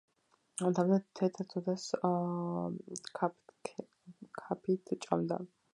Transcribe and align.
თამთა 0.61 0.95
თეთრ 1.19 1.45
თუთას 1.51 1.85
თქაფთქაფით 3.09 4.97
ჭამდა 5.07 5.43